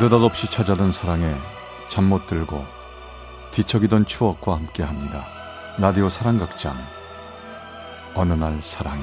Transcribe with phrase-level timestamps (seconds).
[0.00, 1.34] 느닷없이 찾아든 사랑에
[1.88, 2.64] 잠 못 들고
[3.50, 5.24] 뒤척이던 추억과 함께합니다.
[5.78, 6.76] 라디오 사랑극장
[8.14, 9.02] 어느 날 사랑이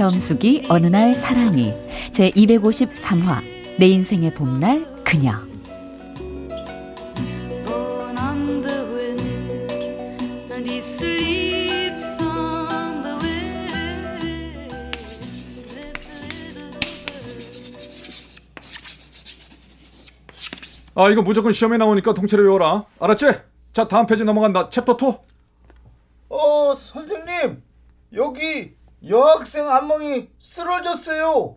[0.00, 1.74] 체험수기 어느 날 사랑이
[2.12, 3.42] 제 253화
[3.78, 5.32] 내 인생의 봄날 그녀.
[20.94, 23.26] 아 이거 무조건 시험에 나오니까 통째로 외워라 알았지?
[23.74, 25.30] 자 다음 페이지 넘어간다 챕터 2
[26.30, 27.62] 어, 선생님,
[28.14, 31.56] 여기 여학생 한 명이 쓰러졌어요.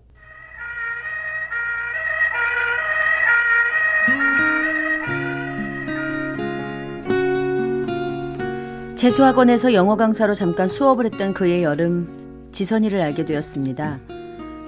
[8.96, 14.00] 재수학원에서 영어 강사로 잠깐 수업을 했던 그의 여름 지선이를 알게 되었습니다.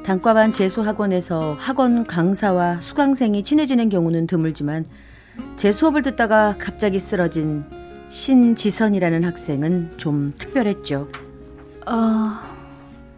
[0.04, 4.86] 단과반 재수학원에서 학원 강사와 수강생이 친해지는 경우는 드물지만
[5.56, 7.64] 제 수업을 듣다가 갑자기 쓰러진
[8.10, 11.08] 신지선이라는 학생은 좀 특별했죠.
[11.86, 12.55] 아,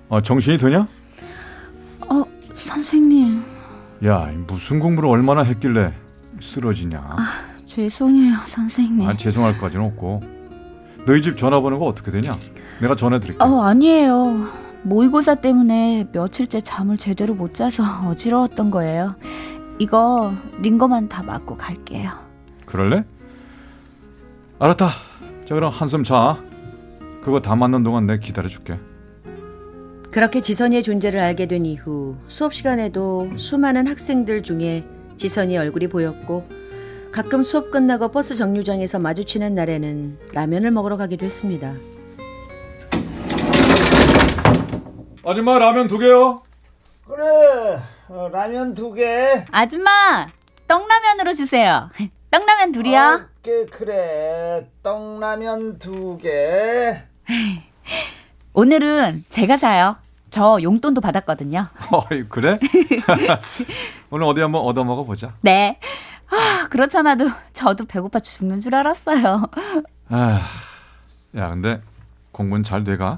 [0.10, 0.88] 아 정신이 드냐?
[2.10, 2.24] 어,
[2.56, 3.44] 선생님.
[4.06, 5.94] 야 무슨 공부를 얼마나 했길래
[6.40, 7.16] 쓰러지냐?
[7.66, 9.08] 죄송해요 선생님.
[9.08, 10.22] 아 죄송할 까지는 없고.
[11.06, 12.38] 너희 집 전화번호가 어떻게 되냐?
[12.82, 13.44] 내가 전해드릴게.
[13.44, 14.48] 어, 아니에요.
[14.84, 19.16] 모의고사 때문에 며칠째 잠을 제대로 못 자서 어지러웠던 거예요.
[19.80, 22.12] 이거 링거만 다 맞고 갈게요.
[22.66, 23.04] 그럴래?
[24.60, 24.88] 알았다.
[25.46, 26.38] 자 그럼 한숨 자.
[27.22, 28.80] 그거 다 맞는 동안 내가 기다려줄게
[30.12, 34.84] 그렇게 지선이의 존재를 알게 된 이후 수업 시간에도 수많은 학생들 중에
[35.18, 36.48] 지선이 얼굴이 보였고
[37.12, 41.74] 가끔 수업 끝나고 버스 정류장에서 마주치는 날에는 라면을 먹으러 가기도 했습니다.
[45.24, 46.42] 아줌마 라면 두 개요
[47.06, 49.46] 그래, 어, 라면 두 개.
[49.52, 50.28] 아줌마
[50.68, 51.90] 떡라면으로 주세요
[52.32, 54.70] 떡라면 둘이요 오케이, 그래.
[54.84, 56.98] 떡라면 두 개.
[58.58, 59.98] 오늘은 제가 사요
[60.32, 62.58] 저 용돈도 받았거든요 어이 그래?
[64.10, 65.80] 오늘 어디 한번 얻어 먹어 보자 네
[66.32, 69.44] 아, 그렇잖아도 저도 배고파 죽는 줄 알았어요
[70.10, 70.42] 아,
[71.36, 71.84] 야 근데
[72.32, 73.16] 공부는 잘 돼가?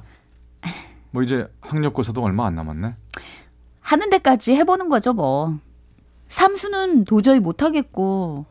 [1.11, 2.95] 뭐 이제 학력고사도 얼마 안 남았네
[3.79, 5.57] 하는 데까지 해보는 거죠, 뭐.
[6.27, 8.45] 삼수는 도저히 못하겠고,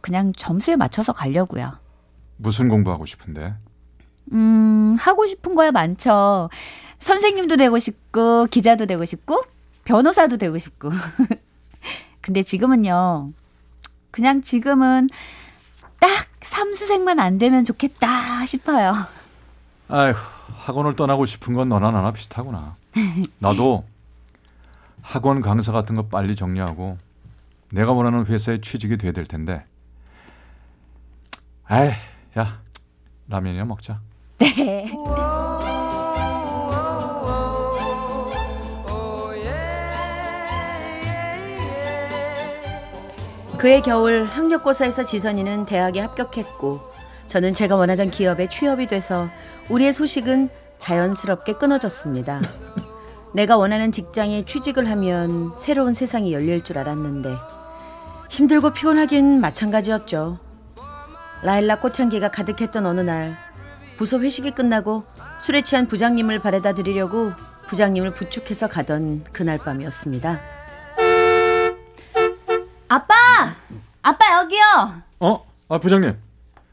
[0.00, 1.72] 그냥 점수에 맞춰서 가려고요.
[2.38, 3.52] 무슨 공부하고 싶은데?
[4.32, 6.50] 음, 하고 싶은 거야 많죠.
[6.98, 9.42] 선생님도 되고 싶고, 기자도 되고 싶고,
[9.84, 10.90] 변호사도 되고 싶고.
[12.20, 13.32] 근데 지금은요,
[14.10, 15.08] 그냥 지금은
[15.98, 19.06] 딱 삼수생만 안 되면 좋겠다 싶어요.
[19.88, 20.14] 아휴
[20.58, 22.76] 학원을 떠나고 싶은 건 너나 나나 비슷하구나
[23.40, 23.84] 나도
[25.02, 26.96] 학원 강사 같은 거 빨리 정리하고
[27.72, 29.64] 내가 원하는 회사에 취직이 돼야 될 텐데
[31.70, 31.90] 에이
[32.38, 32.60] 야
[33.28, 34.00] 라면이나 먹자
[34.40, 34.90] 네.
[43.58, 46.80] 그해 겨울 학력고사에서 지선이는 대학에 합격했고
[47.26, 49.28] 저는 제가 원하던 기업에 취업이 돼서
[49.68, 52.40] 우리의 소식은 자연스럽게 끊어졌습니다.
[53.34, 57.36] 내가 원하는 직장에 취직을 하면 새로운 세상이 열릴 줄 알았는데
[58.30, 60.38] 힘들고 피곤하긴 마찬가지였죠.
[61.42, 63.36] 라일락 꽃향기가 가득했던 어느 날
[64.00, 65.04] 부서 회식이 끝나고
[65.40, 67.32] 술에 취한 부장님을 바래다 드리려고
[67.68, 70.40] 부장님을 부축해서 가던 그날 밤이었습니다.
[72.88, 73.14] 아빠!
[74.00, 74.62] 아빠 여기요!
[75.20, 75.44] 어?
[75.68, 76.16] 아 부장님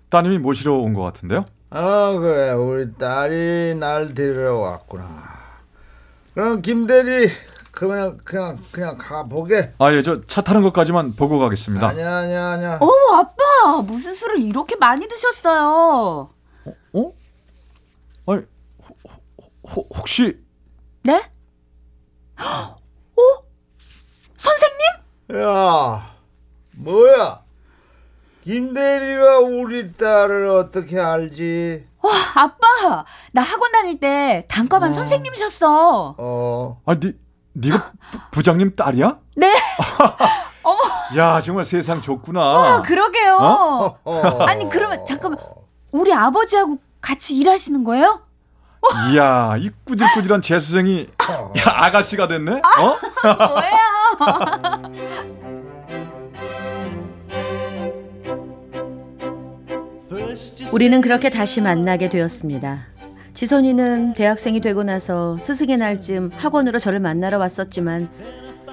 [0.09, 1.43] 따님이 모시러 온 것 같은데요?
[1.69, 2.53] 아, 그래.
[2.53, 5.05] 우리 딸이 날 데리러 왔구나.
[6.33, 7.29] 그럼 김대리,
[7.71, 9.73] 그냥, 그냥, 그냥 가 보게.
[9.79, 12.79] 아 예 저 차 타는 것까지만 보고 가겠습니다 아니야, 아니야, 아니야.
[12.81, 13.81] 오, 아빠!
[13.81, 16.29] 무슨 술을 이렇게 많이 드셨어요?
[16.93, 17.11] 어?
[18.27, 18.41] 아니
[18.83, 18.95] 호,
[19.69, 20.37] 호, 혹시
[21.03, 21.21] 네?
[22.39, 22.75] 어?
[24.37, 25.41] 선생님?
[25.41, 26.15] 야,
[26.75, 27.41] 뭐야?
[28.43, 31.87] 김대리가 우리 딸을 어떻게 알지?
[32.01, 33.05] 와, 아빠!
[33.31, 36.15] 나 학원 다닐 때 단과반 선생님이셨어.
[36.17, 37.13] 어, 아 니,
[37.53, 39.19] 네가 부, 부장님 딸이야?
[39.37, 39.53] 네.
[41.17, 43.37] 야 정말 세상 좋구나 아, 그러게요.
[43.37, 43.99] 어?
[44.03, 44.43] 어.
[44.45, 45.39] 아니, 그러면 잠깐만.
[45.91, 46.77] 우리 아버지하고
[47.07, 48.19] 같이 일하시는 거예요?
[49.13, 51.07] 이야, 이 꾸질꾸질한 재수생이
[51.57, 52.51] 야, 아가씨가 됐네?
[52.51, 52.97] 어?
[53.47, 53.77] 뭐예요?
[60.73, 62.87] 우리는 그렇게 다시 만나게 되었습니다.
[63.33, 68.07] 지선이는 대학생이 되고 나서 스승의 날쯤 학원으로 저를 만나러 왔었지만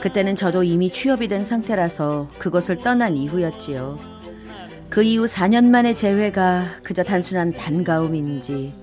[0.03, 4.14] 그때는 저도 이미 취업이 된 상태라서 그것을 떠난 이후였지요.
[4.89, 8.75] 그 이후 4년 만의 재회가 그저 단순한 반가움인지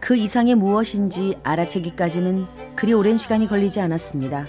[0.00, 4.46] 그 이상의 무엇인지 알아채기까지는 그리 오랜 시간이 걸리지 않았습니다.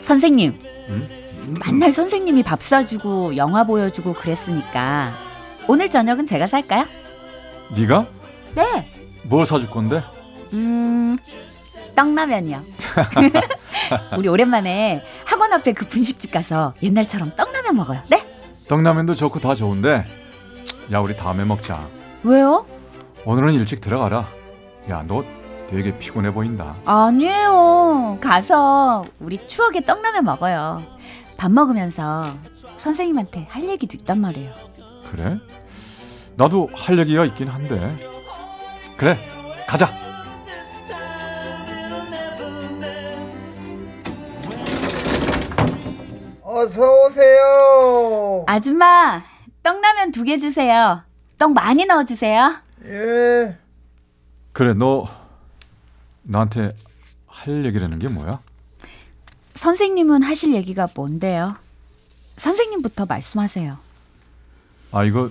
[0.00, 0.58] 선생님.
[1.64, 5.12] 만날 선생님이 밥 사주고 영화 보여주고 그랬으니까
[5.68, 6.86] 오늘 저녁은 제가 살까요?
[7.76, 8.06] 네가
[8.54, 8.90] 네.
[9.24, 10.02] 뭘 사줄 건데?
[10.52, 11.16] 음,
[11.94, 12.62] 떡라면이요.
[14.18, 18.02] 우리 오랜만에 학원 앞에 그 분식집 가서 옛날처럼 떡라면 먹어요.
[18.08, 18.23] 네?
[18.68, 20.06] 떡라면도 좋고 다 좋은데
[20.92, 21.88] 야, 우리 다음에 먹자.
[22.22, 22.66] 왜요?
[23.24, 24.26] 오늘은 일찍 들어가라.
[24.90, 25.24] 야, 너
[25.68, 26.76] 되게 피곤해 보인다.
[26.84, 28.18] 아니에요.
[28.20, 30.82] 가서 우리 추억의 떡라면 먹어요.
[31.36, 32.24] 밥 먹으면서
[32.76, 34.52] 선생님한테 할 얘기도 있단 말이에요.
[35.10, 35.38] 그래?
[36.36, 37.96] 나도 할 얘기가 있긴 한데.
[38.96, 39.18] 그래,
[39.66, 40.03] 가자.
[46.54, 48.44] 어서 오세요.
[48.46, 49.22] 아줌마,
[49.62, 51.02] 떡라면 두 개 주세요.
[51.38, 52.54] 떡 많이 넣어 주세요.
[52.84, 53.58] 예.
[54.52, 55.08] 그래, 너
[56.22, 56.76] 나한테
[57.26, 58.38] 할 얘기라는 게 뭐야?
[59.56, 61.56] 선생님은 하실 얘기가 뭔데요?
[62.36, 63.76] 선생님부터 말씀하세요.
[64.92, 65.30] 아, 이거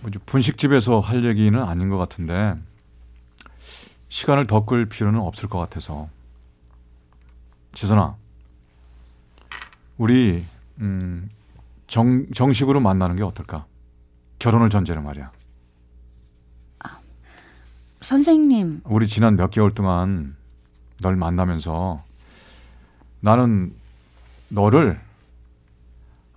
[0.00, 2.54] 뭐지 분식집에서 할 얘기는 아닌 것 같은데
[4.08, 6.08] 시간을 더 끌 필요는 없을 것 같아서.
[7.74, 8.16] 지선아,
[10.06, 10.44] 우리
[10.80, 11.30] 음,
[11.86, 13.66] 정 정식으로 만나는 게 어떨까?
[14.40, 15.30] 결혼을 전제로 말이야.
[18.00, 20.34] 선생님, 우리 지난 몇 개월 동안
[21.02, 22.02] 널 만나면서
[23.20, 23.76] 나는
[24.48, 25.00] 너를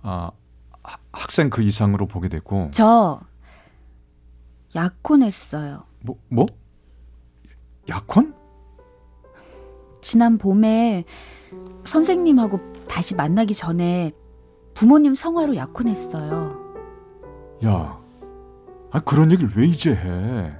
[0.02, 0.30] 아,
[0.84, 3.20] 하- 학생 그 이상으로 보게 됐고 저
[4.76, 5.82] 약혼했어요.
[6.02, 6.46] 뭐 뭐?
[7.88, 8.32] 약혼?
[10.00, 11.02] 지난 봄에
[11.84, 14.12] 선생님하고 다시 만나기 전에
[14.74, 16.66] 부모님 성화로 약혼했어요.
[17.64, 17.98] 야,
[18.90, 20.52] 아 그런 얘기를 왜 이제 해?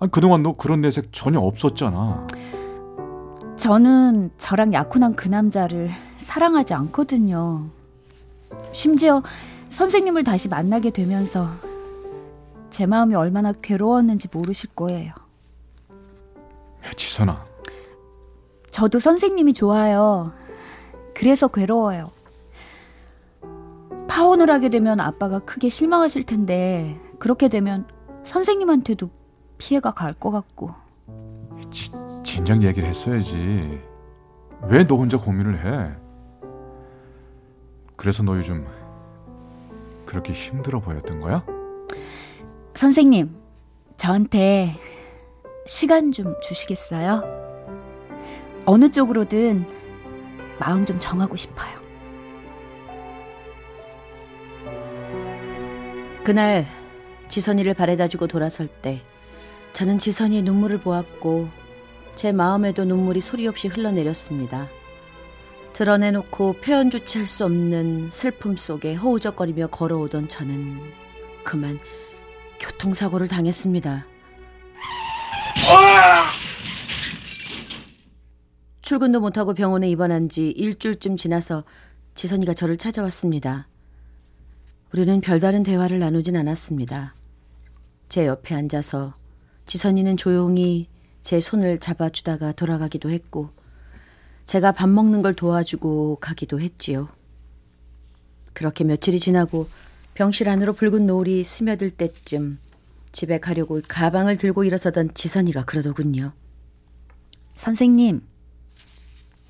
[0.00, 2.26] 아 그동안 너 그런 내색 전혀 없었잖아.
[3.56, 7.66] 저는 저랑 약혼한 그 남자를 사랑하지 않거든요.
[8.72, 9.22] 심지어
[9.70, 11.48] 선생님을 다시 만나게 되면서
[12.70, 15.12] 제 마음이 얼마나 괴로웠는지 모르실 거예요.
[16.86, 17.44] 야, 지선아,
[18.70, 20.32] 저도 선생님이 좋아요.
[21.18, 22.12] 그래서 괴로워요.
[24.06, 27.88] 파혼을 하게 되면 아빠가 크게 실망하실 텐데, 그렇게 되면
[28.22, 29.10] 선생님한테도
[29.58, 30.70] 피해가 갈 것 같고.
[31.72, 31.90] 지,
[32.22, 33.80] 진작 얘기를 했어야지.
[34.68, 35.92] 왜 너 혼자 고민을 해?
[37.96, 38.64] 그래서 너 요즘
[40.06, 41.44] 그렇게 힘들어 보였던 거야?
[42.74, 43.34] 선생님,
[43.96, 44.76] 저한테
[45.66, 47.24] 시간 좀 주시겠어요?
[48.66, 49.66] 어느 쪽으로든
[50.58, 51.78] 마음 좀 정하고 싶어요.
[56.24, 56.66] 그날
[57.28, 59.00] 지선이를 바래다주고 돌아설 때
[59.72, 61.48] 저는 지선이의 눈물을 보았고
[62.16, 64.68] 제 마음에도 눈물이 소리 없이 흘러내렸습니다.
[65.72, 70.80] 드러내놓고 표현조차 할 수 없는 슬픔 속에 허우적거리며 걸어오던 저는
[71.44, 71.78] 그만
[72.58, 74.06] 교통사고를 당했습니다.
[78.88, 81.64] 출근도 못하고 병원에 입원한 지 일주일쯤 지나서
[82.14, 83.68] 지선이가 저를 찾아왔습니다.
[84.94, 87.14] 우리는 별다른 대화를 나누진 않았습니다.
[88.08, 89.14] 제 옆에 앉아서
[89.66, 90.88] 지선이는 조용히
[91.20, 93.50] 제 손을 잡아주다가 돌아가기도 했고,
[94.46, 97.10] 제가 밥 먹는 걸 도와주고 가기도 했지요.
[98.54, 99.68] 그렇게 며칠이 지나고
[100.14, 102.58] 병실 안으로 붉은 노을이 스며들 때쯤
[103.12, 106.32] 집에 가려고 가방을 들고 일어서던 지선이가 그러더군요.
[107.56, 108.22] 선생님,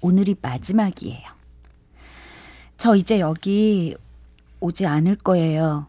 [0.00, 1.26] 오늘이 마지막이에요.
[2.76, 3.96] 저 이제 여기
[4.60, 5.86] 오지 않을 거예요.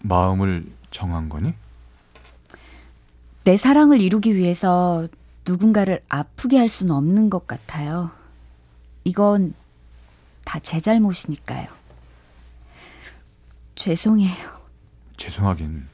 [0.00, 1.54] 마음을 정한 거니?
[3.44, 5.08] 내 사랑을 이루기 위해서
[5.46, 8.10] 누군가를 아프게 할 수는 없는 것 같아요.
[9.04, 9.54] 이건
[10.44, 11.66] 다 제 잘못이니까요.
[13.76, 14.60] 죄송해요.
[15.16, 15.86] 죄송하긴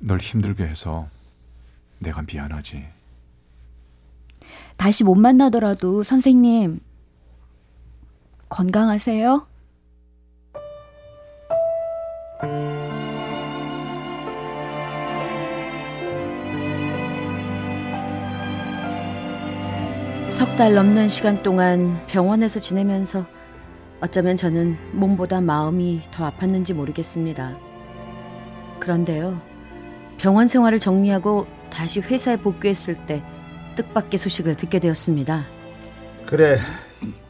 [0.00, 1.08] 널 힘들게 해서
[1.98, 2.86] 내가 미안하지.
[4.76, 6.80] 다시 못 만나더라도 선생님,
[8.48, 9.46] 건강하세요?
[20.28, 23.24] 석 달 넘는 시간 동안 병원에서 지내면서
[24.00, 27.56] 어쩌면 저는 몸보다 마음이 더 아팠는지 모르겠습니다.
[28.80, 29.40] 그런데요,
[30.18, 33.24] 병원 생활을 정리하고 다시 회사에 복귀했을 때
[33.74, 35.44] 뜻밖의 소식을 듣게 되었습니다.
[36.26, 36.58] 그래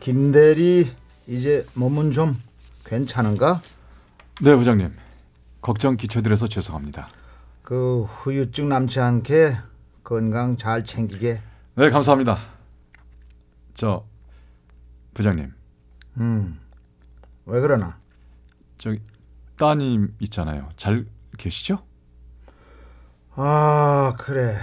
[0.01, 0.91] 김 대리
[1.27, 2.37] 이제 몸은 좀
[2.85, 3.63] 괜찮은가?
[4.43, 4.95] 네, 부장님.
[5.61, 7.09] 걱정 끼쳐드려서 죄송합니다.
[7.63, 9.57] 그 후유증 남지 않게
[10.03, 11.41] 건강 잘 챙기게.
[11.77, 12.39] 네, 감사합니다.
[13.73, 14.05] 저
[15.15, 15.53] 부장님,
[16.19, 16.61] 음.
[17.47, 17.99] 왜 그러나?
[18.79, 19.01] 저기
[19.57, 20.69] 따님 있잖아요.
[20.77, 21.07] 잘
[21.39, 21.83] 계시죠?
[23.35, 24.57] 아 그래.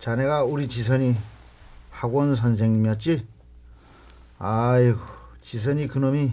[0.00, 1.14] 자네가 우리 지선이
[1.90, 3.26] 학원 선생님이었지?
[4.38, 4.98] 아이고
[5.42, 6.32] 지선이 그놈이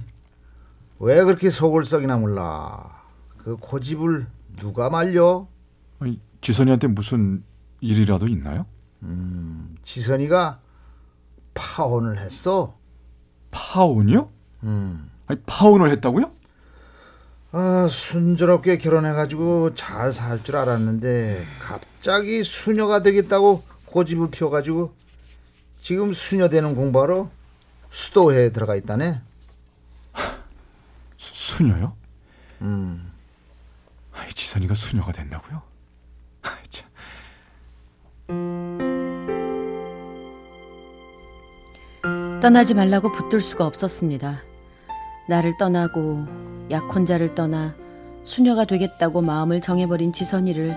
[1.00, 3.04] 왜 그렇게 속을 썩이나 몰라.
[3.38, 4.28] 그 고집을
[4.60, 5.48] 누가 말려?
[6.00, 7.44] 아니, 지선이한테 무슨
[7.82, 8.66] 일이라도 있나요?
[9.84, 10.60] 지선이가
[11.54, 12.78] 파혼을 했어.
[13.52, 14.30] 파혼이요?
[14.64, 15.12] 음.
[15.28, 16.32] 아니, 파혼을 했다고요?
[17.52, 24.94] 아, 순조롭게 결혼해가지고 잘 살 줄 알았는데 갑자기 수녀가 되겠다고 고집을 피워가지고
[25.82, 27.30] 지금 수녀 되는 공부하러
[27.90, 29.22] 수도회에 들어가 있다네.
[31.18, 31.96] 수, 수녀요?
[32.62, 33.12] 음.
[34.14, 35.62] 아이, 지선이가 수녀가 된다고요?
[36.42, 36.88] 아이, 참.
[42.42, 44.42] 떠나지 말라고 붙들 수가 없었습니다.
[45.28, 46.26] 나를 떠나고
[46.72, 47.76] 약혼자를 떠나
[48.24, 50.76] 수녀가 되겠다고 마음을 정해버린 지선이를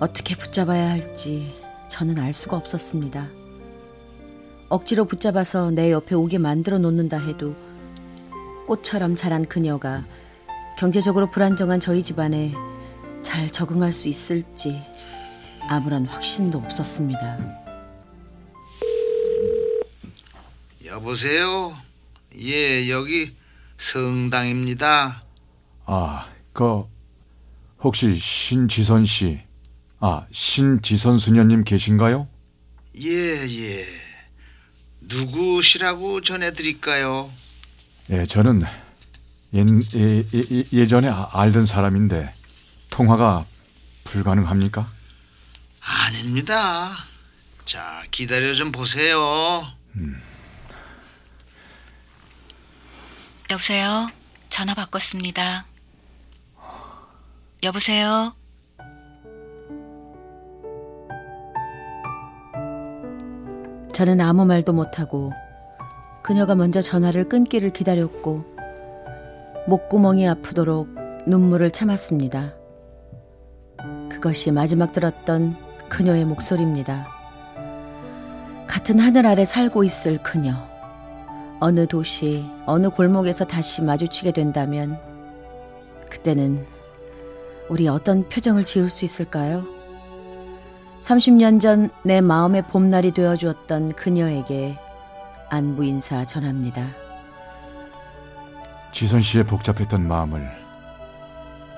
[0.00, 1.54] 어떻게 붙잡아야 할지
[1.88, 3.28] 저는 알 수가 없었습니다.
[4.68, 7.54] 억지로 붙잡아서 내 옆에 오게 만들어 놓는다 해도
[8.66, 10.04] 꽃처럼 자란 그녀가
[10.78, 12.52] 경제적으로 불안정한 저희 집안에
[13.20, 14.82] 잘 적응할 수 있을지
[15.68, 17.38] 아무런 확신도 없었습니다.
[20.86, 21.72] 여보세요.
[22.40, 23.34] 예, 여기
[23.76, 25.22] 성당입니다.
[25.86, 26.84] 아, 그
[27.80, 29.40] 혹시 신지선 씨,
[30.00, 32.28] 아 신지선 수녀님 계신가요?
[32.98, 33.84] 예, 예.
[35.00, 37.30] 누구시라고 전해드릴까요?
[38.10, 38.62] 예, 저는
[39.54, 39.60] 예,
[39.94, 42.32] 예, 예, 예전에 아- 알던 사람인데
[42.90, 43.46] 통화가
[44.04, 44.90] 불가능합니까?
[45.80, 46.90] 아닙니다.
[47.64, 49.66] 자, 기다려 좀 보세요.
[53.52, 54.08] 여보세요?
[54.48, 55.66] 전화 바꿨습니다.
[57.62, 58.32] 여보세요?
[63.92, 65.34] 저는 아무 말도 못하고
[66.22, 68.46] 그녀가 먼저 전화를 끊기를 기다렸고
[69.66, 70.88] 목구멍이 아프도록
[71.26, 72.54] 눈물을 참았습니다.
[74.08, 75.58] 그것이 마지막 들었던
[75.90, 77.06] 그녀의 목소리입니다.
[78.66, 80.71] 같은 하늘 아래 살고 있을 그녀.
[81.62, 84.98] 어느 도시, 어느 골목에서 다시 마주치게 된다면
[86.10, 86.66] 그때는
[87.68, 89.64] 우리 어떤 표정을 지을 수 있을까요?
[91.02, 94.76] 30년 전 내 마음의 봄날이 되어 주었던 그녀에게
[95.50, 96.84] 안부 인사 전합니다.
[98.90, 100.44] 지선 씨의 복잡했던 마음을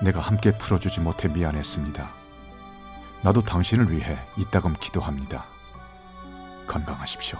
[0.01, 2.09] 내가 함께 풀어주지 못해 미안했습니다.
[3.21, 5.45] 나도 당신을 위해 이따금 기도합니다.
[6.65, 7.37] 건강하십시오.